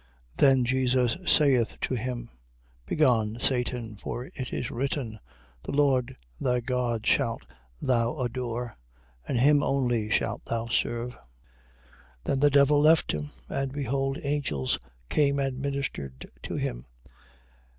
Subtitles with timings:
[0.35, 0.37] 4:10.
[0.37, 2.31] Then Jesus saith to him:
[2.87, 5.19] Begone, Satan: for it is written:
[5.61, 7.45] The Lord thy God shalt
[7.79, 8.75] thou adore,
[9.27, 11.11] and him only shalt thou serve.
[11.11, 11.19] 4:11.
[12.23, 16.87] Then the devil left him; and behold angels came and ministered to him.